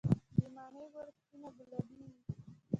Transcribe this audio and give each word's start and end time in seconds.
د 0.39 0.41
مڼې 0.55 0.85
ګل 0.93 1.07
سپین 1.17 1.41
او 1.45 1.51
ګلابي 1.57 1.95
وي؟ 1.99 2.09